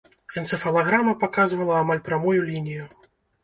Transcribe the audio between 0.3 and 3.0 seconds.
Энцэфалаграма паказвала амаль прамую лінію.